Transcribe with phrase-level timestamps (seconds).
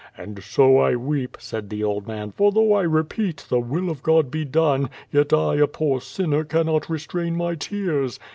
[0.17, 4.01] *And so I weep,* said the old man, ^for though I repeat 'the will of
[4.09, 8.19] Ood be done,' yet I, a poor sinner, cannot restrain my tears.'